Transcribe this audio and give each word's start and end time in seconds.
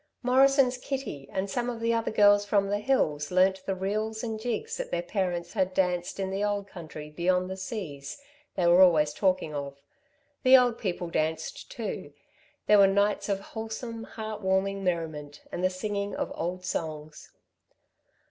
Morrison's 0.23 0.79
Kitty 0.79 1.29
and 1.31 1.47
some 1.47 1.69
of 1.69 1.79
the 1.79 1.93
other 1.93 2.09
girls 2.09 2.43
from 2.43 2.69
the 2.69 2.79
hills 2.79 3.29
learnt 3.29 3.63
the 3.67 3.75
reels 3.75 4.23
and 4.23 4.39
jigs 4.39 4.77
that 4.77 4.89
their 4.89 5.03
parents 5.03 5.53
had 5.53 5.75
danced 5.75 6.19
in 6.19 6.31
the 6.31 6.65
country 6.67 7.11
beyond 7.11 7.51
the 7.51 7.55
seas, 7.55 8.19
they 8.55 8.65
were 8.65 8.81
always 8.81 9.13
talking 9.13 9.53
of. 9.53 9.77
The 10.41 10.57
old 10.57 10.79
people 10.79 11.11
danced 11.11 11.69
too. 11.69 12.13
There 12.65 12.79
were 12.79 12.87
nights 12.87 13.29
of 13.29 13.41
wholesome, 13.53 14.05
heart 14.05 14.41
warming 14.41 14.83
merriment 14.83 15.43
and 15.51 15.63
the 15.63 15.69
singing 15.69 16.15
of 16.15 16.31
old 16.33 16.65
songs. 16.65 17.29